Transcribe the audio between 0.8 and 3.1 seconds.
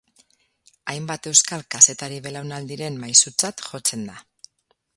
Hainbat euskal kazetari-belaunaldiren